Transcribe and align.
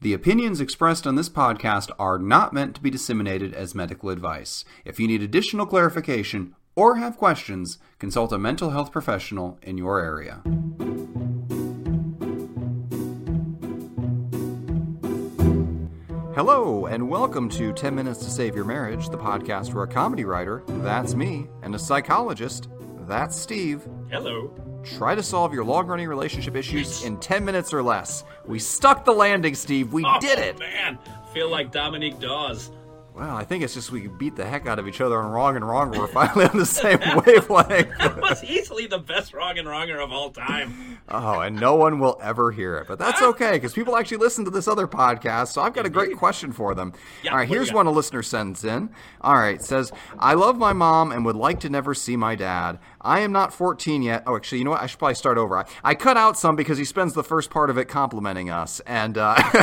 The 0.00 0.14
opinions 0.14 0.60
expressed 0.60 1.08
on 1.08 1.16
this 1.16 1.28
podcast 1.28 1.90
are 1.98 2.20
not 2.20 2.52
meant 2.52 2.76
to 2.76 2.80
be 2.80 2.88
disseminated 2.88 3.52
as 3.52 3.74
medical 3.74 4.10
advice. 4.10 4.64
If 4.84 5.00
you 5.00 5.08
need 5.08 5.24
additional 5.24 5.66
clarification 5.66 6.54
or 6.76 6.98
have 6.98 7.16
questions, 7.16 7.78
consult 7.98 8.32
a 8.32 8.38
mental 8.38 8.70
health 8.70 8.92
professional 8.92 9.58
in 9.60 9.76
your 9.76 9.98
area. 9.98 10.40
Hello, 16.36 16.86
and 16.86 17.08
welcome 17.08 17.48
to 17.48 17.72
10 17.72 17.92
Minutes 17.92 18.20
to 18.20 18.30
Save 18.30 18.54
Your 18.54 18.64
Marriage, 18.64 19.08
the 19.08 19.18
podcast 19.18 19.74
where 19.74 19.82
a 19.82 19.88
comedy 19.88 20.24
writer, 20.24 20.62
that's 20.68 21.16
me, 21.16 21.48
and 21.64 21.74
a 21.74 21.78
psychologist, 21.78 22.68
that's 23.08 23.36
Steve, 23.36 23.82
Hello. 24.08 24.54
Try 24.96 25.14
to 25.14 25.22
solve 25.22 25.52
your 25.52 25.64
long 25.64 25.86
running 25.86 26.08
relationship 26.08 26.56
issues 26.56 27.04
in 27.04 27.18
10 27.18 27.44
minutes 27.44 27.72
or 27.72 27.82
less. 27.82 28.24
We 28.46 28.58
stuck 28.58 29.04
the 29.04 29.12
landing, 29.12 29.54
Steve. 29.54 29.92
We 29.92 30.04
oh, 30.04 30.18
did 30.20 30.38
Oh, 30.38 30.42
it. 30.42 30.58
man. 30.58 30.98
Feel 31.32 31.50
like 31.50 31.70
Dominique 31.72 32.18
Dawes. 32.20 32.70
Well, 33.14 33.36
I 33.36 33.42
think 33.42 33.64
it's 33.64 33.74
just 33.74 33.90
we 33.90 34.06
beat 34.06 34.36
the 34.36 34.46
heck 34.46 34.68
out 34.68 34.78
of 34.78 34.86
each 34.86 35.00
other 35.00 35.18
on 35.20 35.32
wrong 35.32 35.56
and 35.56 35.66
wrong. 35.66 35.90
We're 35.90 36.06
finally 36.06 36.44
on 36.44 36.56
the 36.56 36.64
same 36.64 37.00
wavelength. 37.26 37.88
That 37.98 38.20
was 38.20 38.44
easily 38.44 38.86
the 38.86 39.00
best 39.00 39.34
wrong 39.34 39.58
and 39.58 39.66
wronger 39.66 39.98
of 39.98 40.12
all 40.12 40.30
time. 40.30 40.98
Oh, 41.08 41.40
and 41.40 41.58
no 41.58 41.74
one 41.74 41.98
will 41.98 42.16
ever 42.22 42.52
hear 42.52 42.76
it. 42.76 42.86
But 42.86 43.00
that's 43.00 43.20
okay 43.20 43.52
because 43.52 43.72
people 43.72 43.96
actually 43.96 44.18
listen 44.18 44.44
to 44.44 44.52
this 44.52 44.68
other 44.68 44.86
podcast. 44.86 45.48
So 45.48 45.62
I've 45.62 45.74
got 45.74 45.84
a 45.84 45.90
great 45.90 46.16
question 46.16 46.52
for 46.52 46.76
them. 46.76 46.92
Yeah, 47.24 47.32
All 47.32 47.38
right, 47.38 47.42
what 47.42 47.48
do 47.48 47.54
you 47.54 47.58
here's 47.58 47.72
one 47.72 47.86
a 47.88 47.90
listener 47.90 48.22
sends 48.22 48.64
in. 48.64 48.90
All 49.20 49.34
right, 49.34 49.60
says, 49.60 49.90
I 50.16 50.34
love 50.34 50.56
my 50.56 50.72
mom 50.72 51.10
and 51.10 51.24
would 51.24 51.34
like 51.34 51.58
to 51.60 51.68
never 51.70 51.94
see 51.94 52.16
my 52.16 52.36
dad. 52.36 52.78
I 53.08 53.20
am 53.20 53.32
not 53.32 53.54
14 53.54 54.02
yet. 54.02 54.22
Oh, 54.26 54.36
actually, 54.36 54.58
you 54.58 54.64
know 54.64 54.72
what? 54.72 54.82
I 54.82 54.86
should 54.86 54.98
probably 54.98 55.14
start 55.14 55.38
over. 55.38 55.56
I, 55.56 55.64
I 55.82 55.94
cut 55.94 56.18
out 56.18 56.36
some 56.36 56.56
because 56.56 56.76
he 56.76 56.84
spends 56.84 57.14
the 57.14 57.24
first 57.24 57.48
part 57.48 57.70
of 57.70 57.78
it 57.78 57.86
complimenting 57.86 58.50
us. 58.50 58.80
And, 58.80 59.16
uh, 59.16 59.34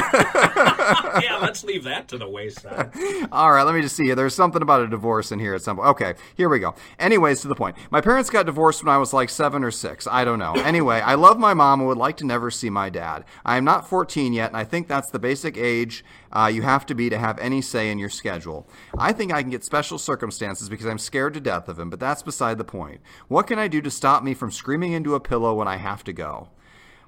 yeah, 1.22 1.38
let's 1.40 1.64
leave 1.64 1.84
that 1.84 2.08
to 2.08 2.18
the 2.18 2.28
wayside. 2.28 2.90
All 3.32 3.52
right, 3.52 3.62
let 3.62 3.76
me 3.76 3.82
just 3.82 3.96
see 3.96 4.06
here. 4.06 4.16
There's 4.16 4.34
something 4.34 4.64
about 4.64 4.82
a 4.82 4.88
divorce 4.88 5.32
in 5.32 5.38
here 5.38 5.54
at 5.54 5.62
some 5.62 5.78
point. 5.78 5.90
Okay, 5.90 6.16
here 6.36 6.50
we 6.50 6.58
go. 6.58 6.74
Anyways, 6.98 7.42
to 7.42 7.48
the 7.48 7.54
point. 7.54 7.78
My 7.92 8.02
parents 8.02 8.32
got 8.32 8.48
divorced 8.48 8.84
when 8.84 8.92
I 8.92 8.98
was 8.98 9.14
like 9.14 9.30
seven 9.30 9.64
or 9.64 9.70
six. 9.70 10.08
I 10.08 10.26
don't 10.26 10.40
know. 10.40 10.54
Anyway, 10.54 11.00
I 11.00 11.14
love 11.14 11.38
my 11.38 11.54
mom 11.54 11.82
and 11.82 11.88
would 11.88 12.00
like 12.00 12.18
to 12.18 12.26
never 12.26 12.50
see 12.50 12.72
my 12.72 12.90
dad. 12.90 13.26
I 13.46 13.58
am 13.58 13.64
not 13.64 13.88
14 13.88 14.34
yet, 14.34 14.50
and 14.50 14.58
I 14.58 14.64
think 14.64 14.88
that's 14.88 15.12
the 15.12 15.20
basic 15.20 15.56
age 15.56 16.04
uh, 16.36 16.48
you 16.48 16.62
have 16.62 16.86
to 16.88 16.96
be 16.96 17.10
to 17.10 17.18
have 17.18 17.40
any 17.40 17.62
say 17.62 17.90
in 17.90 17.98
your 17.98 18.10
schedule. 18.10 18.68
I 18.98 19.14
think 19.14 19.34
I 19.34 19.42
can 19.42 19.52
get 19.52 19.64
special 19.64 19.98
circumstances 19.98 20.70
because 20.70 20.86
I'm 20.86 20.98
scared 20.98 21.34
to 21.36 21.40
death 21.40 21.70
of 21.70 21.80
him, 21.80 21.90
but 21.90 22.00
that's 22.00 22.24
beside 22.24 22.58
the 22.58 22.64
point. 22.64 23.02
What 23.28 23.48
can 23.48 23.58
I 23.58 23.68
do 23.68 23.82
to 23.82 23.90
stop 23.90 24.24
me 24.24 24.34
from 24.34 24.52
screaming 24.52 24.92
into 24.92 25.16
a 25.16 25.20
pillow 25.20 25.54
when 25.54 25.68
I 25.68 25.78
have 25.78 26.04
to 26.04 26.14
go? 26.14 26.50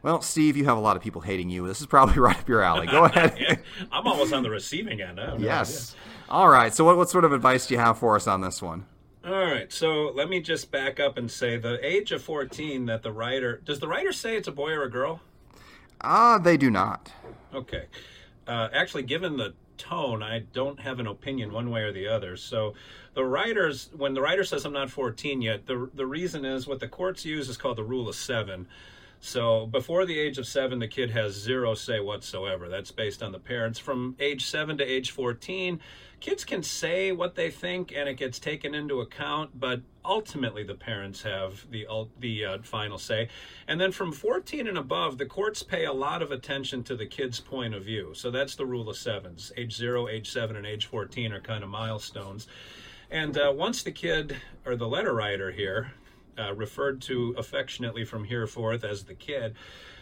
Well, 0.02 0.22
Steve, 0.22 0.56
you 0.56 0.66
have 0.66 0.78
a 0.78 0.82
lot 0.82 0.96
of 0.96 1.04
people 1.04 1.22
hating 1.22 1.50
you. 1.50 1.68
This 1.68 1.82
is 1.82 1.88
probably 1.88 2.20
right 2.20 2.40
up 2.40 2.48
your 2.48 2.62
alley. 2.62 2.88
Go 2.88 3.04
ahead. 3.06 3.36
Yeah, 3.38 3.56
I'm 3.92 4.08
almost 4.08 4.32
on 4.34 4.44
the 4.44 4.50
receiving 4.50 5.02
end. 5.02 5.18
No 5.18 5.36
Yes. 5.38 5.96
All 6.30 6.48
right. 6.48 6.74
So, 6.74 6.86
what, 6.86 6.98
what 6.98 7.10
sort 7.10 7.26
of 7.26 7.34
advice 7.34 7.68
do 7.68 7.74
you 7.74 7.80
have 7.80 7.98
for 7.98 8.16
us 8.16 8.28
on 8.28 8.42
this 8.42 8.62
one? 8.62 8.86
All 9.26 9.34
right, 9.34 9.74
so 9.74 10.14
let 10.16 10.30
me 10.30 10.40
just 10.40 10.72
back 10.72 11.02
up 11.02 11.18
and 11.18 11.30
say 11.30 11.58
the 11.58 11.86
age 11.86 12.14
of 12.14 12.24
14 12.24 12.86
that 12.86 13.04
the 13.04 13.12
writer 13.12 13.62
does 13.66 13.82
the 13.82 13.88
writer 13.88 14.14
say 14.14 14.38
it's 14.38 14.48
a 14.48 14.54
boy 14.54 14.72
or 14.72 14.84
a 14.84 14.90
girl? 14.90 15.20
Ah, 16.00 16.38
they 16.38 16.56
do 16.56 16.72
not. 16.72 17.12
Okay. 17.54 17.88
Uh, 18.48 18.70
actually, 18.74 19.04
given 19.04 19.38
the 19.38 19.54
tone, 19.78 20.24
I 20.24 20.40
don't 20.40 20.80
have 20.80 21.00
an 21.00 21.08
opinion 21.08 21.52
one 21.52 21.70
way 21.70 21.82
or 21.82 21.92
the 21.92 22.08
other. 22.08 22.38
So, 22.38 22.74
the 23.14 23.26
writers, 23.26 23.90
when 23.96 24.14
the 24.14 24.22
writer 24.22 24.44
says 24.44 24.66
I'm 24.66 24.74
not 24.74 24.90
14 24.90 25.42
yet, 25.42 25.66
the 25.66 25.90
the 25.94 26.06
reason 26.06 26.46
is 26.46 26.68
what 26.68 26.80
the 26.80 26.88
courts 26.88 27.26
use 27.26 27.50
is 27.50 27.58
called 27.58 27.78
the 27.78 27.84
rule 27.84 28.08
of 28.10 28.16
seven. 28.16 28.68
So, 29.20 29.66
before 29.66 30.06
the 30.06 30.20
age 30.20 30.38
of 30.38 30.48
seven, 30.48 30.80
the 30.80 30.88
kid 30.88 31.10
has 31.12 31.34
zero 31.34 31.74
say 31.74 32.00
whatsoever. 32.00 32.70
That's 32.70 32.92
based 32.92 33.24
on 33.24 33.32
the 33.32 33.40
parents. 33.40 33.80
From 33.80 34.16
age 34.20 34.46
seven 34.46 34.78
to 34.78 34.84
age 34.84 35.12
14, 35.12 35.80
kids 36.20 36.44
can 36.44 36.64
say 36.64 37.12
what 37.12 37.36
they 37.36 37.50
think, 37.50 37.94
and 37.96 38.10
it 38.10 38.16
gets 38.16 38.40
taken 38.40 38.74
into 38.74 39.02
account. 39.02 39.60
But 39.60 39.82
ultimately, 40.04 40.64
the 40.64 40.76
parents 40.76 41.24
have 41.24 41.70
the 41.70 41.88
the 42.20 42.46
uh, 42.46 42.58
final 42.64 42.98
say. 42.98 43.30
And 43.68 43.80
then 43.80 43.92
from 43.92 44.12
14 44.12 44.68
and 44.68 44.78
above, 44.78 45.18
the 45.18 45.26
courts 45.26 45.64
pay 45.64 45.86
a 45.86 45.94
lot 45.94 46.22
of 46.22 46.32
attention 46.32 46.84
to 46.84 46.96
the 46.96 47.06
kid's 47.06 47.40
point 47.40 47.74
of 47.74 47.84
view. 47.84 48.14
So 48.14 48.32
that's 48.32 48.56
the 48.56 48.66
rule 48.66 48.90
of 48.90 48.98
sevens. 48.98 49.52
Age 49.58 49.76
zero, 49.76 50.08
age 50.08 50.30
seven, 50.30 50.56
and 50.56 50.66
age 50.66 50.86
14 50.86 51.32
are 51.34 51.42
kind 51.42 51.64
of 51.64 51.70
milestones. 51.70 52.48
And 53.10 53.38
uh, 53.38 53.54
once 53.56 53.84
the 53.84 53.92
kid, 53.92 54.36
or 54.66 54.76
the 54.76 54.88
letter 54.88 55.14
writer 55.14 55.52
here, 55.52 55.92
uh, 56.38 56.54
referred 56.54 57.02
to 57.02 57.34
affectionately 57.38 58.04
from 58.04 58.26
here 58.26 58.48
forth 58.48 58.84
as 58.84 59.04
the 59.06 59.14
kid, 59.14 59.56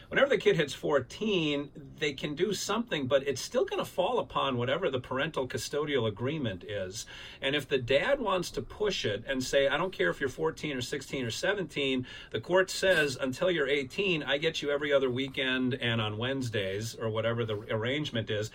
whenever 0.10 0.30
the 0.30 0.38
kid 0.38 0.56
hits 0.56 0.74
14, 0.74 1.70
they 2.00 2.14
can 2.14 2.36
do 2.36 2.54
something, 2.54 3.08
but 3.08 3.28
it's 3.28 3.42
still 3.42 3.66
going 3.66 3.80
to 3.80 3.90
fall 3.90 4.20
upon 4.20 4.58
whatever 4.58 4.90
the 4.90 5.00
parental 5.00 5.48
custodial 5.48 6.08
agreement 6.08 6.64
is. 6.64 7.06
And 7.42 7.56
if 7.56 7.68
the 7.68 7.78
dad 7.78 8.20
wants 8.20 8.52
to 8.52 8.62
push 8.62 9.06
it 9.06 9.24
and 9.28 9.44
say, 9.44 9.68
I 9.68 9.78
don't 9.78 9.94
care 9.94 10.10
if 10.10 10.20
you're 10.20 10.30
14 10.30 10.78
or 10.78 10.82
16 10.82 11.26
or 11.26 11.32
17, 11.32 12.06
the 12.32 12.40
court 12.40 12.70
says 12.70 13.18
until 13.20 13.50
you're 13.52 13.68
18, 13.68 14.24
I 14.24 14.38
get 14.38 14.62
you 14.62 14.72
every 14.72 14.92
other 14.92 15.10
weekend 15.10 15.76
and 15.76 16.02
on 16.02 16.18
Wednesdays 16.18 16.96
or 16.96 17.10
whatever 17.10 17.46
the 17.46 17.56
arrangement 17.70 18.30
is. 18.30 18.52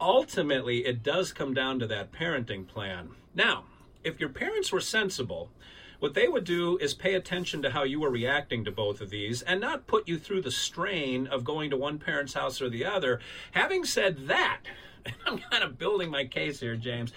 Ultimately, 0.00 0.84
it 0.84 1.02
does 1.02 1.32
come 1.32 1.54
down 1.54 1.78
to 1.78 1.86
that 1.86 2.12
parenting 2.12 2.66
plan. 2.66 3.10
Now, 3.34 3.64
if 4.02 4.18
your 4.18 4.30
parents 4.30 4.72
were 4.72 4.80
sensible, 4.80 5.50
what 6.02 6.14
they 6.14 6.26
would 6.26 6.42
do 6.42 6.76
is 6.78 6.94
pay 6.94 7.14
attention 7.14 7.62
to 7.62 7.70
how 7.70 7.84
you 7.84 8.00
were 8.00 8.10
reacting 8.10 8.64
to 8.64 8.72
both 8.72 9.00
of 9.00 9.10
these 9.10 9.40
and 9.42 9.60
not 9.60 9.86
put 9.86 10.08
you 10.08 10.18
through 10.18 10.42
the 10.42 10.50
strain 10.50 11.28
of 11.28 11.44
going 11.44 11.70
to 11.70 11.76
one 11.76 11.96
parent's 11.96 12.34
house 12.34 12.60
or 12.60 12.68
the 12.68 12.84
other. 12.84 13.20
Having 13.52 13.84
said 13.84 14.26
that, 14.26 14.62
I'm 15.26 15.38
kind 15.38 15.62
of 15.62 15.78
building 15.78 16.10
my 16.10 16.24
case 16.24 16.58
here, 16.58 16.74
James. 16.74 17.12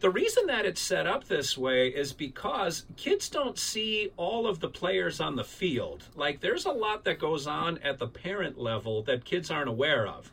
The 0.00 0.10
reason 0.10 0.48
that 0.48 0.66
it's 0.66 0.82
set 0.82 1.06
up 1.06 1.24
this 1.24 1.56
way 1.56 1.88
is 1.88 2.12
because 2.12 2.84
kids 2.98 3.30
don't 3.30 3.58
see 3.58 4.10
all 4.18 4.46
of 4.46 4.60
the 4.60 4.68
players 4.68 5.18
on 5.18 5.36
the 5.36 5.42
field. 5.42 6.04
Like, 6.14 6.40
there's 6.40 6.66
a 6.66 6.70
lot 6.72 7.04
that 7.04 7.18
goes 7.18 7.46
on 7.46 7.78
at 7.78 7.96
the 7.96 8.06
parent 8.06 8.58
level 8.58 9.00
that 9.04 9.24
kids 9.24 9.50
aren't 9.50 9.70
aware 9.70 10.06
of. 10.06 10.30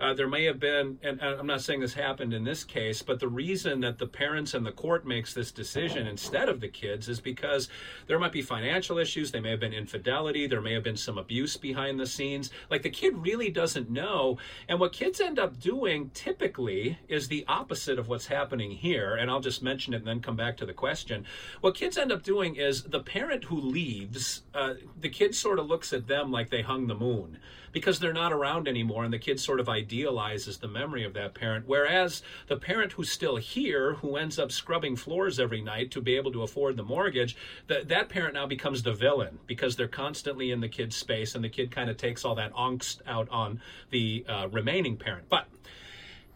Uh, 0.00 0.14
there 0.14 0.28
may 0.28 0.44
have 0.44 0.58
been, 0.58 0.98
and 1.02 1.20
I'm 1.20 1.46
not 1.46 1.60
saying 1.60 1.80
this 1.80 1.92
happened 1.92 2.32
in 2.32 2.42
this 2.42 2.64
case, 2.64 3.02
but 3.02 3.20
the 3.20 3.28
reason 3.28 3.80
that 3.80 3.98
the 3.98 4.06
parents 4.06 4.54
and 4.54 4.64
the 4.64 4.72
court 4.72 5.06
makes 5.06 5.34
this 5.34 5.52
decision 5.52 6.06
instead 6.06 6.48
of 6.48 6.60
the 6.60 6.68
kids 6.68 7.06
is 7.08 7.20
because 7.20 7.68
there 8.06 8.18
might 8.18 8.32
be 8.32 8.40
financial 8.40 8.96
issues, 8.96 9.30
there 9.30 9.42
may 9.42 9.50
have 9.50 9.60
been 9.60 9.74
infidelity, 9.74 10.46
there 10.46 10.62
may 10.62 10.72
have 10.72 10.82
been 10.82 10.96
some 10.96 11.18
abuse 11.18 11.58
behind 11.58 12.00
the 12.00 12.06
scenes. 12.06 12.50
Like 12.70 12.82
the 12.82 12.90
kid 12.90 13.18
really 13.18 13.50
doesn't 13.50 13.90
know. 13.90 14.38
And 14.68 14.80
what 14.80 14.94
kids 14.94 15.20
end 15.20 15.38
up 15.38 15.60
doing 15.60 16.10
typically 16.14 16.98
is 17.08 17.28
the 17.28 17.44
opposite 17.46 17.98
of 17.98 18.08
what's 18.08 18.26
happening 18.26 18.70
here. 18.70 19.16
And 19.16 19.30
I'll 19.30 19.40
just 19.40 19.62
mention 19.62 19.92
it 19.92 19.98
and 19.98 20.06
then 20.06 20.20
come 20.20 20.36
back 20.36 20.56
to 20.58 20.66
the 20.66 20.72
question. 20.72 21.26
What 21.60 21.74
kids 21.74 21.98
end 21.98 22.10
up 22.10 22.22
doing 22.22 22.56
is 22.56 22.84
the 22.84 23.00
parent 23.00 23.44
who 23.44 23.60
leaves, 23.60 24.44
uh, 24.54 24.74
the 24.98 25.10
kid 25.10 25.34
sort 25.34 25.58
of 25.58 25.66
looks 25.66 25.92
at 25.92 26.06
them 26.06 26.32
like 26.32 26.48
they 26.48 26.62
hung 26.62 26.86
the 26.86 26.94
moon 26.94 27.38
because 27.72 28.00
they're 28.00 28.12
not 28.12 28.32
around 28.32 28.66
anymore 28.66 29.04
and 29.04 29.12
the 29.12 29.18
kid 29.18 29.38
sort 29.38 29.60
of 29.60 29.68
idealizes 29.90 30.58
the 30.58 30.68
memory 30.68 31.04
of 31.04 31.14
that 31.14 31.34
parent 31.34 31.64
whereas 31.66 32.22
the 32.46 32.56
parent 32.56 32.92
who's 32.92 33.10
still 33.10 33.36
here 33.36 33.94
who 33.94 34.16
ends 34.16 34.38
up 34.38 34.52
scrubbing 34.52 34.94
floors 34.94 35.40
every 35.40 35.60
night 35.60 35.90
to 35.90 36.00
be 36.00 36.16
able 36.16 36.30
to 36.30 36.42
afford 36.42 36.76
the 36.76 36.82
mortgage 36.82 37.36
that 37.66 37.88
that 37.88 38.08
parent 38.08 38.34
now 38.34 38.46
becomes 38.46 38.84
the 38.84 38.92
villain 38.92 39.38
because 39.48 39.74
they're 39.74 39.88
constantly 39.88 40.52
in 40.52 40.60
the 40.60 40.68
kid's 40.68 40.94
space 40.94 41.34
and 41.34 41.42
the 41.42 41.48
kid 41.48 41.72
kind 41.72 41.90
of 41.90 41.96
takes 41.96 42.24
all 42.24 42.36
that 42.36 42.54
angst 42.54 43.00
out 43.04 43.28
on 43.30 43.60
the 43.90 44.24
uh, 44.28 44.46
remaining 44.52 44.96
parent 44.96 45.24
but 45.28 45.46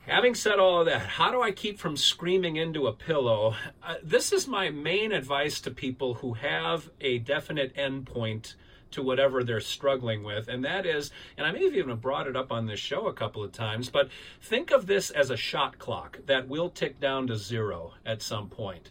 Having 0.06 0.34
said 0.34 0.59
all 0.59 0.81
of 0.81 0.87
that, 0.87 1.00
how 1.00 1.31
do 1.31 1.41
I 1.41 1.50
keep 1.50 1.78
from 1.78 1.97
screaming 1.97 2.56
into 2.56 2.87
a 2.87 2.93
pillow? 2.93 3.54
Uh, 3.82 3.94
this 4.03 4.34
is 4.34 4.47
my 4.47 4.69
main 4.69 5.12
advice 5.12 5.62
to 5.62 5.70
people 5.70 6.12
who 6.16 6.34
have 6.34 6.91
a 7.00 7.20
definite 7.20 7.75
endpoint 7.75 8.54
to 8.94 9.03
whatever 9.03 9.44
they're 9.44 9.60
struggling 9.60 10.22
with. 10.22 10.49
And 10.49 10.65
that 10.65 10.87
is, 10.87 11.10
and 11.37 11.47
I 11.47 11.53
may 11.53 11.65
have 11.65 11.75
even 11.75 11.97
brought 11.97 12.27
it 12.27 12.37
up 12.37 12.50
on 12.50 12.66
this 12.66 12.81
show 12.81 13.06
a 13.06 13.12
couple 13.12 13.44
of 13.44 13.53
times, 13.53 13.91
but 13.91 14.09
think 14.41 14.71
of 14.71 14.87
this 14.87 15.10
as 15.10 15.31
a 15.31 15.37
shot 15.37 15.79
clock 15.79 16.19
that 16.26 16.49
will 16.49 16.70
tick 16.70 17.00
down 17.00 17.26
to 17.26 17.37
zero 17.37 17.94
at 18.06 18.23
some 18.23 18.49
point. 18.49 18.91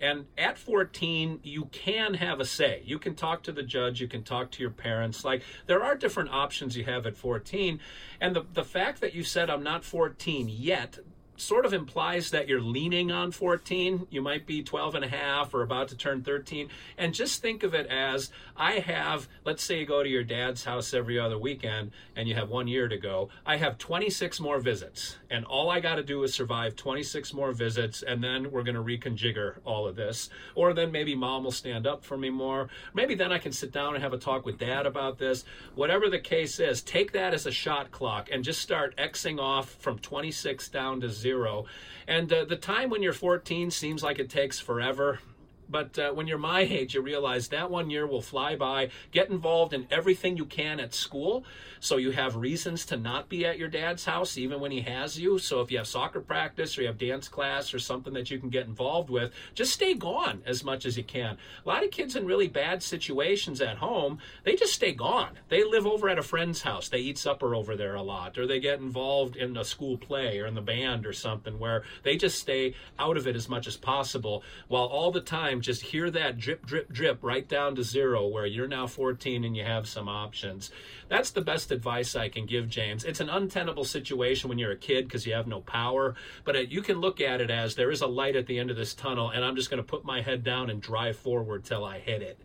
And 0.00 0.26
at 0.36 0.58
14, 0.58 1.40
you 1.42 1.66
can 1.66 2.14
have 2.14 2.38
a 2.38 2.44
say. 2.44 2.82
You 2.84 2.98
can 2.98 3.14
talk 3.14 3.42
to 3.44 3.52
the 3.52 3.62
judge, 3.62 4.00
you 4.00 4.08
can 4.08 4.22
talk 4.22 4.50
to 4.52 4.62
your 4.62 4.70
parents. 4.70 5.24
Like, 5.24 5.42
there 5.66 5.82
are 5.82 5.94
different 5.94 6.30
options 6.30 6.76
you 6.76 6.84
have 6.84 7.06
at 7.06 7.16
14. 7.16 7.80
And 8.20 8.36
the, 8.36 8.44
the 8.52 8.64
fact 8.64 9.00
that 9.00 9.14
you 9.14 9.22
said, 9.22 9.48
I'm 9.48 9.62
not 9.62 9.84
14 9.84 10.48
yet, 10.50 10.98
sort 11.36 11.66
of 11.66 11.72
implies 11.72 12.30
that 12.30 12.48
you're 12.48 12.60
leaning 12.60 13.12
on 13.12 13.30
14. 13.30 14.06
You 14.10 14.22
might 14.22 14.46
be 14.46 14.62
12 14.62 14.94
and 14.94 15.04
a 15.04 15.08
half 15.08 15.54
or 15.54 15.62
about 15.62 15.88
to 15.88 15.96
turn 15.96 16.22
13. 16.22 16.68
And 16.98 17.14
just 17.14 17.42
think 17.42 17.62
of 17.62 17.74
it 17.74 17.86
as 17.86 18.30
I 18.56 18.78
have, 18.78 19.28
let's 19.44 19.62
say 19.62 19.80
you 19.80 19.86
go 19.86 20.02
to 20.02 20.08
your 20.08 20.24
dad's 20.24 20.64
house 20.64 20.94
every 20.94 21.18
other 21.18 21.38
weekend 21.38 21.92
and 22.16 22.28
you 22.28 22.34
have 22.34 22.48
one 22.48 22.66
year 22.66 22.88
to 22.88 22.96
go. 22.96 23.28
I 23.44 23.56
have 23.58 23.78
26 23.78 24.40
more 24.40 24.58
visits. 24.58 25.16
And 25.30 25.44
all 25.44 25.70
I 25.70 25.80
got 25.80 25.96
to 25.96 26.02
do 26.02 26.22
is 26.22 26.32
survive 26.32 26.76
26 26.76 27.34
more 27.34 27.52
visits. 27.52 28.02
And 28.02 28.22
then 28.24 28.50
we're 28.50 28.62
going 28.62 28.74
to 28.74 28.82
reconfigure 28.82 29.56
all 29.64 29.86
of 29.86 29.96
this. 29.96 30.30
Or 30.54 30.72
then 30.72 30.90
maybe 30.90 31.14
mom 31.14 31.44
will 31.44 31.50
stand 31.50 31.86
up 31.86 32.04
for 32.04 32.16
me 32.16 32.30
more. 32.30 32.68
Maybe 32.94 33.14
then 33.14 33.32
I 33.32 33.38
can 33.38 33.52
sit 33.52 33.72
down 33.72 33.94
and 33.94 34.02
have 34.02 34.12
a 34.12 34.18
talk 34.18 34.46
with 34.46 34.58
dad 34.58 34.86
about 34.86 35.18
this. 35.18 35.44
Whatever 35.74 36.08
the 36.08 36.18
case 36.18 36.58
is, 36.58 36.82
take 36.82 37.12
that 37.12 37.34
as 37.34 37.46
a 37.46 37.52
shot 37.52 37.90
clock 37.90 38.28
and 38.32 38.42
just 38.42 38.60
start 38.60 38.96
Xing 38.96 39.38
off 39.38 39.70
from 39.80 39.98
26 39.98 40.68
down 40.68 41.00
to 41.00 41.08
zero 41.08 41.25
zero. 41.26 41.64
And 42.06 42.32
uh, 42.32 42.44
the 42.44 42.56
time 42.56 42.88
when 42.90 43.02
you're 43.02 43.12
14 43.12 43.70
seems 43.70 44.02
like 44.02 44.18
it 44.20 44.30
takes 44.30 44.60
forever. 44.60 45.18
But 45.68 45.98
uh, 45.98 46.12
when 46.12 46.26
you're 46.26 46.38
my 46.38 46.60
age, 46.60 46.94
you 46.94 47.02
realize 47.02 47.48
that 47.48 47.70
one 47.70 47.90
year 47.90 48.06
will 48.06 48.22
fly 48.22 48.56
by. 48.56 48.90
Get 49.10 49.30
involved 49.30 49.72
in 49.72 49.86
everything 49.90 50.36
you 50.36 50.44
can 50.44 50.80
at 50.80 50.94
school 50.94 51.44
so 51.80 51.96
you 51.96 52.10
have 52.10 52.36
reasons 52.36 52.86
to 52.86 52.96
not 52.96 53.28
be 53.28 53.44
at 53.44 53.58
your 53.58 53.68
dad's 53.68 54.04
house 54.04 54.38
even 54.38 54.60
when 54.60 54.70
he 54.70 54.80
has 54.82 55.18
you. 55.18 55.38
So 55.38 55.60
if 55.60 55.70
you 55.70 55.78
have 55.78 55.86
soccer 55.86 56.20
practice 56.20 56.76
or 56.76 56.82
you 56.82 56.88
have 56.88 56.98
dance 56.98 57.28
class 57.28 57.74
or 57.74 57.78
something 57.78 58.14
that 58.14 58.30
you 58.30 58.38
can 58.38 58.48
get 58.48 58.66
involved 58.66 59.10
with, 59.10 59.32
just 59.54 59.72
stay 59.72 59.94
gone 59.94 60.42
as 60.46 60.64
much 60.64 60.86
as 60.86 60.96
you 60.96 61.04
can. 61.04 61.36
A 61.64 61.68
lot 61.68 61.84
of 61.84 61.90
kids 61.90 62.16
in 62.16 62.26
really 62.26 62.48
bad 62.48 62.82
situations 62.82 63.60
at 63.60 63.78
home, 63.78 64.18
they 64.44 64.54
just 64.54 64.74
stay 64.74 64.92
gone. 64.92 65.38
They 65.48 65.64
live 65.64 65.86
over 65.86 66.08
at 66.08 66.18
a 66.18 66.22
friend's 66.22 66.62
house. 66.62 66.88
They 66.88 66.98
eat 66.98 67.18
supper 67.18 67.54
over 67.54 67.76
there 67.76 67.94
a 67.94 68.02
lot 68.02 68.38
or 68.38 68.46
they 68.46 68.60
get 68.60 68.80
involved 68.80 69.36
in 69.36 69.56
a 69.56 69.64
school 69.64 69.98
play 69.98 70.38
or 70.38 70.46
in 70.46 70.54
the 70.54 70.60
band 70.60 71.06
or 71.06 71.12
something 71.12 71.58
where 71.58 71.82
they 72.02 72.16
just 72.16 72.38
stay 72.38 72.74
out 72.98 73.16
of 73.16 73.26
it 73.26 73.36
as 73.36 73.48
much 73.48 73.66
as 73.66 73.76
possible 73.76 74.42
while 74.68 74.84
all 74.84 75.12
the 75.12 75.20
time 75.20 75.55
just 75.60 75.82
hear 75.82 76.10
that 76.10 76.38
drip 76.38 76.64
drip 76.66 76.92
drip 76.92 77.22
right 77.22 77.46
down 77.48 77.74
to 77.76 77.82
zero 77.82 78.26
where 78.26 78.46
you're 78.46 78.68
now 78.68 78.86
14 78.86 79.44
and 79.44 79.56
you 79.56 79.64
have 79.64 79.86
some 79.86 80.08
options. 80.08 80.70
That's 81.08 81.30
the 81.30 81.40
best 81.40 81.70
advice 81.72 82.16
I 82.16 82.28
can 82.28 82.46
give, 82.46 82.68
James. 82.68 83.04
It's 83.04 83.20
an 83.20 83.28
untenable 83.28 83.84
situation 83.84 84.48
when 84.48 84.58
you're 84.58 84.72
a 84.72 84.76
kid 84.76 85.06
because 85.06 85.26
you 85.26 85.34
have 85.34 85.46
no 85.46 85.60
power, 85.60 86.14
but 86.44 86.70
you 86.70 86.82
can 86.82 87.00
look 87.00 87.20
at 87.20 87.40
it 87.40 87.50
as 87.50 87.74
there 87.74 87.90
is 87.90 88.00
a 88.00 88.06
light 88.06 88.36
at 88.36 88.46
the 88.46 88.58
end 88.58 88.70
of 88.70 88.76
this 88.76 88.94
tunnel, 88.94 89.30
and 89.30 89.44
I'm 89.44 89.56
just 89.56 89.70
going 89.70 89.82
to 89.82 89.88
put 89.88 90.04
my 90.04 90.22
head 90.22 90.42
down 90.42 90.70
and 90.70 90.80
drive 90.80 91.16
forward 91.16 91.64
till 91.64 91.84
I 91.84 91.98
hit 91.98 92.22
it. 92.22 92.38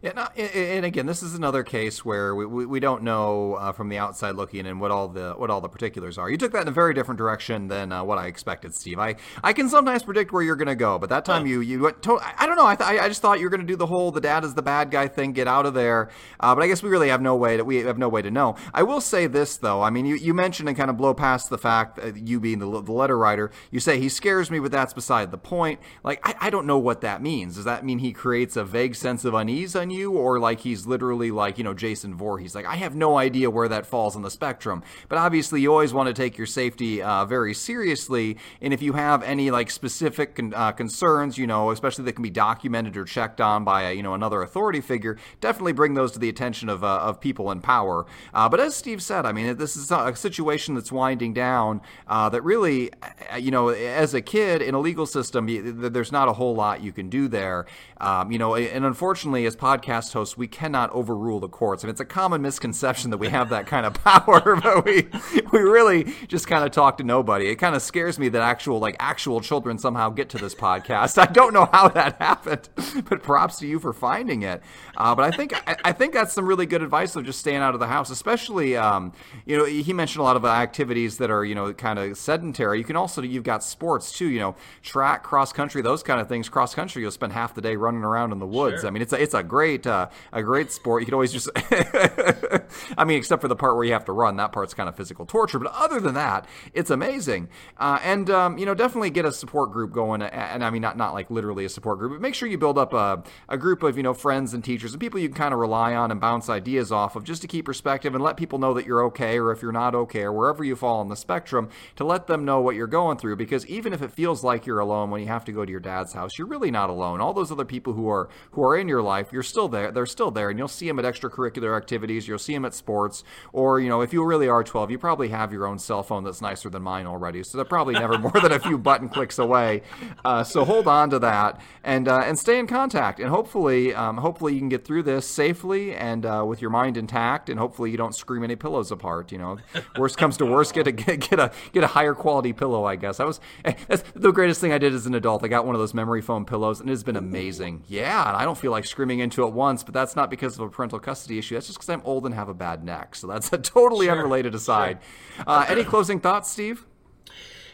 Yeah, 0.00 0.28
and 0.36 0.84
again, 0.84 1.06
this 1.06 1.22
is 1.24 1.34
another 1.34 1.64
case 1.64 2.04
where 2.04 2.34
we, 2.34 2.46
we, 2.46 2.66
we 2.66 2.80
don't 2.80 3.02
know 3.02 3.54
uh, 3.54 3.72
from 3.72 3.88
the 3.88 3.98
outside 3.98 4.36
looking 4.36 4.64
in 4.64 4.78
what 4.78 4.92
all 4.92 5.08
the 5.08 5.32
what 5.32 5.50
all 5.50 5.60
the 5.60 5.68
particulars 5.68 6.16
are. 6.18 6.30
You 6.30 6.36
took 6.36 6.52
that 6.52 6.62
in 6.62 6.68
a 6.68 6.72
very 6.72 6.94
different 6.94 7.18
direction 7.18 7.66
than 7.66 7.90
uh, 7.90 8.04
what 8.04 8.16
I 8.16 8.26
expected, 8.26 8.74
Steve. 8.74 9.00
I, 9.00 9.16
I 9.42 9.52
can 9.52 9.68
sometimes 9.68 10.04
predict 10.04 10.32
where 10.32 10.42
you're 10.42 10.56
going 10.56 10.68
to 10.68 10.76
go, 10.76 10.98
but 10.98 11.08
that 11.08 11.24
time 11.24 11.46
you 11.46 11.60
you 11.60 11.80
went. 11.80 12.02
To, 12.02 12.18
I 12.22 12.46
don't 12.46 12.56
know. 12.56 12.66
I, 12.66 12.76
th- 12.76 12.88
I 12.88 13.08
just 13.08 13.20
thought 13.20 13.40
you 13.40 13.46
were 13.46 13.50
going 13.50 13.60
to 13.60 13.66
do 13.66 13.74
the 13.74 13.86
whole 13.86 14.12
the 14.12 14.20
dad 14.20 14.44
is 14.44 14.54
the 14.54 14.62
bad 14.62 14.92
guy 14.92 15.08
thing, 15.08 15.32
get 15.32 15.48
out 15.48 15.66
of 15.66 15.74
there. 15.74 16.10
Uh, 16.38 16.54
but 16.54 16.62
I 16.62 16.68
guess 16.68 16.82
we 16.82 16.90
really 16.90 17.08
have 17.08 17.20
no 17.20 17.34
way 17.34 17.56
to 17.56 17.64
we 17.64 17.78
have 17.78 17.98
no 17.98 18.08
way 18.08 18.22
to 18.22 18.30
know. 18.30 18.54
I 18.72 18.84
will 18.84 19.00
say 19.00 19.26
this 19.26 19.56
though. 19.56 19.82
I 19.82 19.90
mean, 19.90 20.06
you, 20.06 20.14
you 20.14 20.32
mentioned 20.32 20.68
and 20.68 20.78
kind 20.78 20.90
of 20.90 20.96
blow 20.96 21.12
past 21.12 21.50
the 21.50 21.58
fact 21.58 21.96
that 21.96 22.16
you 22.16 22.38
being 22.38 22.60
the, 22.60 22.82
the 22.82 22.92
letter 22.92 23.18
writer, 23.18 23.50
you 23.72 23.80
say 23.80 23.98
he 23.98 24.08
scares 24.08 24.48
me, 24.48 24.60
but 24.60 24.70
that's 24.70 24.92
beside 24.92 25.32
the 25.32 25.38
point. 25.38 25.80
Like 26.04 26.20
I, 26.22 26.46
I 26.46 26.50
don't 26.50 26.66
know 26.66 26.78
what 26.78 27.00
that 27.00 27.20
means. 27.20 27.56
Does 27.56 27.64
that 27.64 27.84
mean 27.84 27.98
he 27.98 28.12
creates 28.12 28.56
a 28.56 28.64
vague 28.64 28.94
sense 28.94 29.24
of 29.24 29.34
unease 29.34 29.57
on 29.66 29.90
you, 29.90 30.12
or 30.12 30.38
like 30.38 30.60
he's 30.60 30.86
literally 30.86 31.30
like, 31.30 31.58
you 31.58 31.64
know, 31.64 31.74
Jason 31.74 32.14
Voorhees. 32.14 32.54
Like, 32.54 32.66
I 32.66 32.76
have 32.76 32.94
no 32.94 33.18
idea 33.18 33.50
where 33.50 33.68
that 33.68 33.86
falls 33.86 34.16
on 34.16 34.22
the 34.22 34.30
spectrum. 34.30 34.82
But 35.08 35.18
obviously, 35.18 35.60
you 35.60 35.72
always 35.72 35.92
want 35.92 36.08
to 36.08 36.14
take 36.14 36.38
your 36.38 36.46
safety 36.46 37.02
uh, 37.02 37.24
very 37.24 37.54
seriously. 37.54 38.36
And 38.60 38.72
if 38.72 38.82
you 38.82 38.94
have 38.94 39.22
any 39.22 39.50
like 39.50 39.70
specific 39.70 40.36
con- 40.36 40.54
uh, 40.54 40.72
concerns, 40.72 41.38
you 41.38 41.46
know, 41.46 41.70
especially 41.70 42.04
that 42.04 42.12
can 42.12 42.22
be 42.22 42.30
documented 42.30 42.96
or 42.96 43.04
checked 43.04 43.40
on 43.40 43.64
by 43.64 43.82
a, 43.82 43.92
you 43.92 44.02
know 44.02 44.14
another 44.14 44.42
authority 44.42 44.80
figure, 44.80 45.16
definitely 45.40 45.72
bring 45.72 45.94
those 45.94 46.12
to 46.12 46.18
the 46.18 46.28
attention 46.28 46.68
of 46.68 46.84
uh, 46.84 46.98
of 46.98 47.20
people 47.20 47.50
in 47.50 47.60
power. 47.60 48.06
Uh, 48.32 48.48
but 48.48 48.60
as 48.60 48.74
Steve 48.74 49.02
said, 49.02 49.26
I 49.26 49.32
mean, 49.32 49.56
this 49.56 49.76
is 49.76 49.90
a 49.90 50.14
situation 50.14 50.74
that's 50.74 50.92
winding 50.92 51.32
down. 51.34 51.80
Uh, 52.06 52.28
that 52.28 52.42
really, 52.42 52.90
uh, 53.32 53.36
you 53.36 53.50
know, 53.50 53.68
as 53.68 54.14
a 54.14 54.20
kid 54.20 54.62
in 54.62 54.74
a 54.74 54.80
legal 54.80 55.06
system, 55.06 55.46
there's 55.92 56.12
not 56.12 56.28
a 56.28 56.32
whole 56.32 56.54
lot 56.54 56.82
you 56.82 56.92
can 56.92 57.08
do 57.08 57.28
there. 57.28 57.66
Um, 58.00 58.30
you 58.30 58.38
know, 58.38 58.54
and 58.54 58.84
unfortunately, 58.84 59.44
as 59.48 59.56
podcast 59.56 60.12
hosts, 60.12 60.36
we 60.36 60.46
cannot 60.46 60.90
overrule 60.90 61.40
the 61.40 61.48
courts. 61.48 61.82
And 61.82 61.90
it's 61.90 62.00
a 62.00 62.04
common 62.04 62.40
misconception 62.40 63.10
that 63.10 63.18
we 63.18 63.28
have 63.28 63.48
that 63.48 63.66
kind 63.66 63.84
of 63.84 63.94
power, 64.04 64.54
but 64.62 64.84
we 64.84 65.08
we 65.50 65.58
really 65.58 66.14
just 66.28 66.46
kind 66.46 66.64
of 66.64 66.70
talk 66.70 66.98
to 66.98 67.04
nobody. 67.04 67.48
It 67.48 67.56
kind 67.56 67.74
of 67.74 67.82
scares 67.82 68.18
me 68.18 68.28
that 68.28 68.42
actual 68.42 68.78
like 68.78 68.94
actual 69.00 69.40
children 69.40 69.78
somehow 69.78 70.10
get 70.10 70.28
to 70.30 70.38
this 70.38 70.54
podcast. 70.54 71.18
I 71.18 71.26
don't 71.26 71.52
know 71.52 71.68
how 71.72 71.88
that 71.88 72.20
happened, 72.20 72.68
but 73.08 73.22
props 73.24 73.58
to 73.58 73.66
you 73.66 73.80
for 73.80 73.92
finding 73.92 74.42
it. 74.42 74.62
Uh, 74.96 75.14
but 75.14 75.24
I 75.32 75.36
think 75.36 75.54
I, 75.68 75.76
I, 75.86 75.92
think 75.92 76.12
that's 76.12 76.32
some 76.32 76.46
really 76.46 76.66
good 76.66 76.82
advice 76.82 77.16
of 77.16 77.24
just 77.24 77.40
staying 77.40 77.58
out 77.58 77.74
of 77.74 77.80
the 77.80 77.86
house, 77.86 78.10
especially 78.10 78.76
um, 78.76 79.12
you 79.46 79.56
know 79.56 79.64
he 79.64 79.92
mentioned 79.92 80.20
a 80.20 80.24
lot 80.24 80.36
of 80.36 80.44
activities 80.44 81.18
that 81.18 81.30
are 81.30 81.44
you 81.44 81.54
know 81.54 81.72
kind 81.72 81.98
of 81.98 82.16
sedentary. 82.16 82.78
You 82.78 82.84
can 82.84 82.96
also 82.96 83.22
you've 83.22 83.44
got 83.44 83.64
sports 83.64 84.12
too. 84.12 84.28
You 84.28 84.40
know 84.40 84.56
track, 84.82 85.22
cross 85.22 85.52
country, 85.52 85.82
those 85.82 86.02
kind 86.02 86.20
of 86.20 86.28
things. 86.28 86.48
Cross 86.48 86.74
country, 86.74 87.02
you'll 87.02 87.10
spend 87.10 87.32
half 87.32 87.54
the 87.54 87.60
day 87.60 87.76
running 87.76 88.04
around 88.04 88.32
in 88.32 88.38
the 88.38 88.46
woods. 88.46 88.80
Sure. 88.80 88.88
I 88.88 88.90
mean, 88.90 89.02
it's 89.02 89.12
a, 89.12 89.22
it's 89.22 89.34
a 89.34 89.37
great 89.42 89.86
uh, 89.86 90.08
a 90.32 90.42
great 90.42 90.72
sport. 90.72 91.02
You 91.02 91.06
could 91.06 91.14
always 91.14 91.32
just, 91.32 91.48
I 92.96 93.04
mean, 93.04 93.18
except 93.18 93.42
for 93.42 93.48
the 93.48 93.56
part 93.56 93.76
where 93.76 93.84
you 93.84 93.92
have 93.92 94.04
to 94.06 94.12
run, 94.12 94.36
that 94.36 94.52
part's 94.52 94.74
kind 94.74 94.88
of 94.88 94.96
physical 94.96 95.26
torture. 95.26 95.58
But 95.58 95.72
other 95.74 96.00
than 96.00 96.14
that, 96.14 96.46
it's 96.72 96.90
amazing. 96.90 97.48
Uh, 97.78 97.98
and 98.02 98.30
um, 98.30 98.58
you 98.58 98.66
know, 98.66 98.74
definitely 98.74 99.10
get 99.10 99.24
a 99.24 99.32
support 99.32 99.72
group 99.72 99.92
going. 99.92 100.22
And 100.22 100.64
I 100.64 100.70
mean, 100.70 100.82
not 100.82 100.96
not 100.96 101.14
like 101.14 101.30
literally 101.30 101.64
a 101.64 101.68
support 101.68 101.98
group, 101.98 102.12
but 102.12 102.20
make 102.20 102.34
sure 102.34 102.48
you 102.48 102.58
build 102.58 102.78
up 102.78 102.92
a, 102.92 103.22
a 103.48 103.56
group 103.56 103.82
of 103.82 103.96
you 103.96 104.02
know 104.02 104.14
friends 104.14 104.54
and 104.54 104.64
teachers 104.64 104.92
and 104.92 105.00
people 105.00 105.20
you 105.20 105.28
can 105.28 105.36
kind 105.36 105.54
of 105.54 105.60
rely 105.60 105.94
on 105.94 106.10
and 106.10 106.20
bounce 106.20 106.48
ideas 106.48 106.92
off 106.92 107.16
of, 107.16 107.24
just 107.24 107.42
to 107.42 107.48
keep 107.48 107.64
perspective 107.64 108.14
and 108.14 108.22
let 108.22 108.36
people 108.36 108.58
know 108.58 108.74
that 108.74 108.86
you're 108.86 109.04
okay, 109.04 109.38
or 109.38 109.52
if 109.52 109.62
you're 109.62 109.72
not 109.72 109.94
okay, 109.94 110.22
or 110.22 110.32
wherever 110.32 110.64
you 110.64 110.76
fall 110.76 111.00
on 111.00 111.08
the 111.08 111.16
spectrum, 111.16 111.68
to 111.96 112.04
let 112.04 112.26
them 112.26 112.44
know 112.44 112.60
what 112.60 112.74
you're 112.74 112.86
going 112.86 113.18
through. 113.18 113.36
Because 113.36 113.66
even 113.66 113.92
if 113.92 114.02
it 114.02 114.12
feels 114.12 114.44
like 114.44 114.66
you're 114.66 114.78
alone 114.78 115.10
when 115.10 115.20
you 115.20 115.26
have 115.28 115.44
to 115.44 115.52
go 115.52 115.64
to 115.64 115.70
your 115.70 115.80
dad's 115.80 116.12
house, 116.12 116.38
you're 116.38 116.46
really 116.46 116.70
not 116.70 116.90
alone. 116.90 117.20
All 117.20 117.32
those 117.32 117.52
other 117.52 117.64
people 117.64 117.92
who 117.92 118.08
are 118.08 118.28
who 118.52 118.62
are 118.64 118.76
in 118.76 118.88
your 118.88 119.02
life, 119.02 119.27
you're 119.32 119.42
still 119.42 119.68
there. 119.68 119.90
They're 119.92 120.06
still 120.06 120.30
there, 120.30 120.50
and 120.50 120.58
you'll 120.58 120.68
see 120.68 120.86
them 120.86 120.98
at 120.98 121.04
extracurricular 121.04 121.76
activities. 121.76 122.28
You'll 122.28 122.38
see 122.38 122.54
them 122.54 122.64
at 122.64 122.74
sports, 122.74 123.24
or 123.52 123.80
you 123.80 123.88
know, 123.88 124.00
if 124.00 124.12
you 124.12 124.24
really 124.24 124.48
are 124.48 124.64
12, 124.64 124.90
you 124.90 124.98
probably 124.98 125.28
have 125.28 125.52
your 125.52 125.66
own 125.66 125.78
cell 125.78 126.02
phone 126.02 126.24
that's 126.24 126.40
nicer 126.40 126.70
than 126.70 126.82
mine 126.82 127.06
already. 127.06 127.42
So 127.42 127.58
they're 127.58 127.64
probably 127.64 127.94
never 127.94 128.18
more 128.18 128.32
than 128.32 128.52
a 128.52 128.58
few 128.58 128.78
button 128.78 129.08
clicks 129.08 129.38
away. 129.38 129.82
Uh, 130.24 130.44
so 130.44 130.64
hold 130.64 130.86
on 130.88 131.10
to 131.10 131.18
that 131.20 131.60
and 131.84 132.08
uh, 132.08 132.22
and 132.24 132.38
stay 132.38 132.58
in 132.58 132.66
contact, 132.66 133.20
and 133.20 133.28
hopefully, 133.28 133.94
um, 133.94 134.18
hopefully 134.18 134.54
you 134.54 134.58
can 134.58 134.68
get 134.68 134.84
through 134.84 135.02
this 135.02 135.26
safely 135.26 135.94
and 135.94 136.26
uh, 136.26 136.44
with 136.46 136.60
your 136.60 136.70
mind 136.70 136.96
intact, 136.96 137.48
and 137.48 137.58
hopefully 137.58 137.90
you 137.90 137.96
don't 137.96 138.14
scream 138.14 138.44
any 138.44 138.56
pillows 138.56 138.90
apart. 138.90 139.32
You 139.32 139.38
know, 139.38 139.58
worst 139.96 140.16
comes 140.16 140.36
to 140.38 140.46
worst, 140.46 140.74
get 140.74 140.86
a 140.86 140.92
get, 140.92 141.20
get 141.20 141.38
a 141.38 141.52
get 141.72 141.84
a 141.84 141.88
higher 141.88 142.14
quality 142.14 142.52
pillow. 142.52 142.84
I 142.84 142.96
guess 142.96 143.20
I 143.20 143.24
was 143.24 143.40
eh, 143.64 143.74
that's 143.86 144.02
the 144.14 144.32
greatest 144.32 144.60
thing 144.60 144.72
I 144.72 144.78
did 144.78 144.94
as 144.94 145.06
an 145.06 145.14
adult. 145.14 145.44
I 145.44 145.48
got 145.48 145.66
one 145.66 145.74
of 145.74 145.80
those 145.80 145.94
memory 145.94 146.20
foam 146.20 146.44
pillows, 146.44 146.80
and 146.80 146.90
it's 146.90 147.02
been 147.02 147.16
amazing. 147.16 147.84
Yeah, 147.88 148.26
and 148.28 148.36
I 148.36 148.44
don't 148.44 148.58
feel 148.58 148.70
like 148.70 148.86
screaming 148.86 149.17
into 149.18 149.46
it 149.46 149.52
once, 149.52 149.82
but 149.82 149.94
that's 149.94 150.16
not 150.16 150.30
because 150.30 150.54
of 150.54 150.60
a 150.60 150.68
parental 150.68 150.98
custody 150.98 151.38
issue. 151.38 151.54
That's 151.54 151.66
just 151.66 151.78
because 151.78 151.88
I'm 151.88 152.02
old 152.04 152.26
and 152.26 152.34
have 152.34 152.48
a 152.48 152.54
bad 152.54 152.84
neck. 152.84 153.14
So 153.14 153.26
that's 153.26 153.52
a 153.52 153.58
totally 153.58 154.06
sure, 154.06 154.16
unrelated 154.16 154.54
aside. 154.54 154.98
Sure. 155.36 155.44
Uh, 155.46 155.66
any 155.68 155.84
closing 155.84 156.20
thoughts, 156.20 156.50
Steve? 156.50 156.86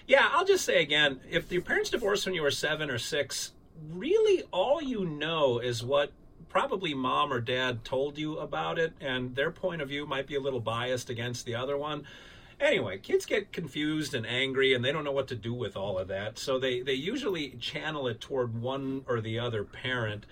Yeah, 0.07 0.29
I'll 0.33 0.45
just 0.45 0.65
say 0.65 0.83
again 0.83 1.21
if 1.31 1.51
your 1.51 1.63
parents 1.63 1.91
divorced 1.91 2.27
when 2.27 2.35
you 2.35 2.43
were 2.43 2.51
seven 2.51 2.91
or 2.91 2.99
six, 2.99 3.53
really 3.93 4.45
all 4.51 4.83
you 4.83 5.05
know 5.05 5.59
is 5.59 5.83
what 5.83 6.13
probably 6.49 6.95
mom 6.95 7.33
or 7.33 7.41
dad 7.41 7.85
told 7.85 8.17
you 8.17 8.39
about 8.39 8.79
it, 8.79 8.93
and 9.01 9.35
their 9.35 9.51
point 9.51 9.83
of 9.83 9.89
view 9.89 10.07
might 10.07 10.27
be 10.27 10.37
a 10.37 10.41
little 10.41 10.61
biased 10.61 11.11
against 11.11 11.47
the 11.47 11.55
other 11.55 11.77
one. 11.77 12.05
Anyway, 12.61 12.99
kids 12.99 13.27
get 13.27 13.53
confused 13.53 14.15
and 14.15 14.25
angry 14.25 14.73
and 14.73 14.85
they 14.85 14.93
don't 14.93 15.03
know 15.03 15.11
what 15.11 15.27
to 15.27 15.35
do 15.35 15.53
with 15.53 15.77
all 15.77 15.99
of 15.99 16.07
that. 16.09 16.39
So 16.39 16.59
they, 16.59 16.81
they 16.81 16.95
usually 16.95 17.51
channel 17.61 18.07
it 18.07 18.21
toward 18.21 18.61
one 18.61 19.05
or 19.09 19.21
the 19.21 19.39
other 19.41 19.65
parent. 19.65 20.27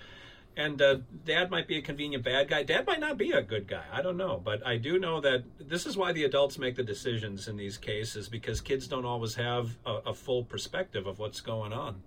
And 0.57 0.83
uh, 0.83 0.99
dad 1.25 1.51
might 1.51 1.67
be 1.67 1.79
a 1.79 1.83
convenient 1.83 2.25
bad 2.25 2.49
guy. 2.49 2.63
Dad 2.63 2.87
might 2.87 3.01
not 3.01 3.17
be 3.17 3.33
a 3.33 3.41
good 3.41 3.67
guy. 3.67 3.85
I 3.91 4.03
don't 4.03 4.19
know. 4.19 4.41
But 4.43 4.67
I 4.67 4.77
do 4.77 4.99
know 4.99 5.21
that 5.21 5.45
this 5.59 5.87
is 5.87 5.97
why 5.97 6.13
the 6.13 6.25
adults 6.25 6.59
make 6.59 6.77
the 6.77 6.83
decisions 6.83 7.49
in 7.49 7.57
these 7.57 7.79
cases 7.79 8.29
because 8.29 8.61
kids 8.61 8.87
don't 8.87 9.07
always 9.07 9.35
have 9.37 9.79
a, 9.87 9.93
a 10.07 10.15
full 10.15 10.45
perspective 10.45 11.07
of 11.07 11.19
what's 11.19 11.41
going 11.41 11.73
on. 11.73 12.03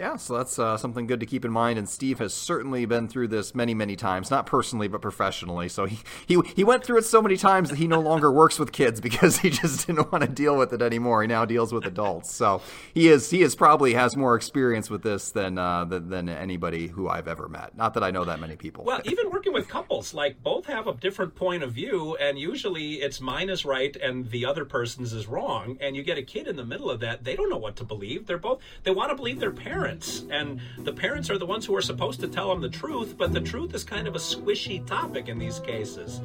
Yeah, 0.00 0.16
so 0.16 0.38
that's 0.38 0.58
uh, 0.58 0.78
something 0.78 1.06
good 1.06 1.20
to 1.20 1.26
keep 1.26 1.44
in 1.44 1.52
mind. 1.52 1.78
And 1.78 1.86
Steve 1.86 2.20
has 2.20 2.32
certainly 2.32 2.86
been 2.86 3.06
through 3.06 3.28
this 3.28 3.54
many, 3.54 3.74
many 3.74 3.96
times, 3.96 4.30
not 4.30 4.46
personally, 4.46 4.88
but 4.88 5.02
professionally. 5.02 5.68
So 5.68 5.84
he, 5.84 5.98
he, 6.26 6.40
he 6.56 6.64
went 6.64 6.84
through 6.84 6.96
it 6.96 7.04
so 7.04 7.20
many 7.20 7.36
times 7.36 7.68
that 7.68 7.76
he 7.76 7.86
no 7.86 8.00
longer 8.00 8.32
works 8.32 8.58
with 8.58 8.72
kids 8.72 8.98
because 8.98 9.36
he 9.36 9.50
just 9.50 9.86
didn't 9.86 10.10
want 10.10 10.24
to 10.24 10.30
deal 10.30 10.56
with 10.56 10.72
it 10.72 10.80
anymore. 10.80 11.20
He 11.20 11.28
now 11.28 11.44
deals 11.44 11.70
with 11.70 11.84
adults. 11.84 12.34
So 12.34 12.62
he 12.94 13.08
is 13.08 13.28
he 13.28 13.42
is 13.42 13.54
probably 13.54 13.92
has 13.92 14.16
more 14.16 14.36
experience 14.36 14.88
with 14.88 15.02
this 15.02 15.32
than, 15.32 15.58
uh, 15.58 15.84
than, 15.84 16.08
than 16.08 16.30
anybody 16.30 16.86
who 16.86 17.06
I've 17.06 17.28
ever 17.28 17.46
met. 17.46 17.76
Not 17.76 17.92
that 17.92 18.02
I 18.02 18.10
know 18.10 18.24
that 18.24 18.40
many 18.40 18.56
people. 18.56 18.84
Well, 18.84 19.02
even 19.04 19.28
working 19.30 19.52
with 19.52 19.68
couples, 19.68 20.14
like 20.14 20.42
both 20.42 20.64
have 20.64 20.86
a 20.86 20.94
different 20.94 21.34
point 21.34 21.62
of 21.62 21.72
view, 21.72 22.16
and 22.16 22.38
usually 22.38 23.02
it's 23.02 23.20
mine 23.20 23.50
is 23.50 23.66
right 23.66 23.94
and 23.96 24.30
the 24.30 24.46
other 24.46 24.64
person's 24.64 25.12
is 25.12 25.26
wrong. 25.26 25.76
And 25.78 25.94
you 25.94 26.02
get 26.02 26.16
a 26.16 26.22
kid 26.22 26.48
in 26.48 26.56
the 26.56 26.64
middle 26.64 26.90
of 26.90 27.00
that, 27.00 27.22
they 27.22 27.36
don't 27.36 27.50
know 27.50 27.58
what 27.58 27.76
to 27.76 27.84
believe. 27.84 28.26
They're 28.26 28.38
both 28.38 28.62
they 28.84 28.92
want 28.92 29.10
to 29.10 29.14
believe 29.14 29.40
their 29.40 29.50
parents, 29.90 30.24
and 30.30 30.60
the 30.78 30.92
parents 30.92 31.30
are 31.30 31.38
the 31.38 31.46
ones 31.46 31.66
who 31.66 31.74
are 31.74 31.82
supposed 31.82 32.20
to 32.20 32.28
tell 32.28 32.48
them 32.48 32.60
the 32.60 32.68
truth. 32.68 33.16
But 33.16 33.32
the 33.32 33.40
truth 33.40 33.74
is 33.74 33.84
kind 33.84 34.06
of 34.06 34.14
a 34.14 34.18
squishy 34.18 34.84
topic 34.86 35.28
in 35.28 35.38
these 35.38 35.58
cases. 35.60 36.20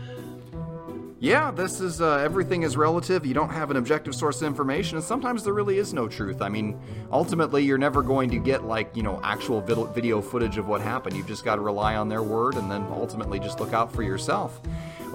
Yeah, 1.19 1.49
this 1.49 1.79
is 1.79 2.01
uh, 2.01 2.17
everything 2.17 2.63
is 2.63 2.77
relative. 2.77 3.25
You 3.25 3.33
don't 3.33 3.49
have 3.49 3.71
an 3.71 3.77
objective 3.77 4.13
source 4.13 4.41
of 4.41 4.47
information, 4.47 4.97
and 4.97 5.05
sometimes 5.05 5.43
there 5.43 5.53
really 5.53 5.79
is 5.79 5.93
no 5.93 6.07
truth. 6.07 6.41
I 6.41 6.49
mean, 6.49 6.79
ultimately, 7.11 7.63
you're 7.63 7.79
never 7.79 8.03
going 8.03 8.29
to 8.29 8.37
get 8.37 8.65
like 8.65 8.95
you 8.95 9.01
know 9.01 9.19
actual 9.23 9.61
video 9.61 10.21
footage 10.21 10.57
of 10.57 10.67
what 10.67 10.81
happened. 10.81 11.15
You've 11.15 11.27
just 11.27 11.45
got 11.45 11.55
to 11.55 11.61
rely 11.61 11.95
on 11.95 12.09
their 12.09 12.21
word, 12.21 12.55
and 12.55 12.69
then 12.69 12.85
ultimately 12.91 13.39
just 13.39 13.59
look 13.59 13.73
out 13.73 13.91
for 13.91 14.03
yourself. 14.03 14.61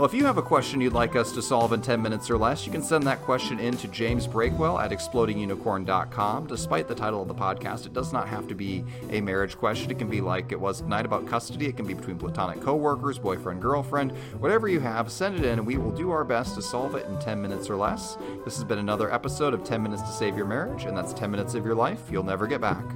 Well, 0.00 0.08
if 0.08 0.14
you 0.14 0.24
have 0.24 0.38
a 0.38 0.42
question 0.42 0.80
you'd 0.80 0.94
like 0.94 1.14
us 1.14 1.30
to 1.32 1.42
solve 1.42 1.74
in 1.74 1.82
10 1.82 2.00
minutes 2.00 2.30
or 2.30 2.38
less, 2.38 2.64
you 2.64 2.72
can 2.72 2.82
send 2.82 3.04
that 3.04 3.20
question 3.20 3.58
in 3.58 3.76
to 3.76 3.88
James 3.88 4.26
Breakwell 4.26 4.82
at 4.82 4.92
explodingunicorn.com. 4.92 6.46
Despite 6.46 6.88
the 6.88 6.94
title 6.94 7.20
of 7.20 7.28
the 7.28 7.34
podcast, 7.34 7.84
it 7.84 7.92
does 7.92 8.10
not 8.10 8.26
have 8.26 8.48
to 8.48 8.54
be 8.54 8.82
a 9.10 9.20
marriage 9.20 9.58
question. 9.58 9.90
It 9.90 9.98
can 9.98 10.08
be 10.08 10.22
like 10.22 10.52
it 10.52 10.58
was 10.58 10.80
tonight 10.80 11.04
about 11.04 11.26
custody. 11.26 11.66
It 11.66 11.76
can 11.76 11.86
be 11.86 11.92
between 11.92 12.16
platonic 12.16 12.62
coworkers, 12.62 13.18
boyfriend, 13.18 13.60
girlfriend, 13.60 14.12
whatever 14.38 14.68
you 14.68 14.80
have, 14.80 15.12
send 15.12 15.36
it 15.36 15.44
in 15.44 15.58
and 15.58 15.66
we 15.66 15.76
will 15.76 15.90
do 15.90 16.10
our 16.10 16.24
best 16.24 16.54
to 16.54 16.62
solve 16.62 16.94
it 16.94 17.04
in 17.04 17.18
10 17.18 17.42
minutes 17.42 17.68
or 17.68 17.76
less. 17.76 18.16
This 18.46 18.54
has 18.54 18.64
been 18.64 18.78
another 18.78 19.12
episode 19.12 19.52
of 19.52 19.64
10 19.64 19.82
Minutes 19.82 20.00
to 20.00 20.12
Save 20.12 20.34
Your 20.34 20.46
Marriage, 20.46 20.84
and 20.84 20.96
that's 20.96 21.12
10 21.12 21.30
minutes 21.30 21.52
of 21.52 21.66
your 21.66 21.74
life 21.74 22.00
you'll 22.10 22.22
never 22.22 22.46
get 22.46 22.62
back. 22.62 22.86